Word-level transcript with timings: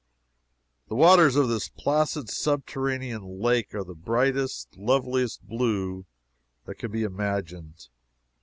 The 0.87 0.95
waters 0.95 1.35
of 1.35 1.47
this 1.47 1.69
placid 1.69 2.27
subterranean 2.27 3.39
lake 3.39 3.75
are 3.75 3.83
the 3.83 3.93
brightest, 3.93 4.75
loveliest 4.75 5.45
blue 5.47 6.07
that 6.65 6.79
can 6.79 6.89
be 6.91 7.03
imagined. 7.03 7.87